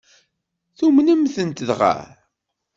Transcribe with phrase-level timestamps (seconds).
[0.77, 1.93] Tumnemt-tent dɣa?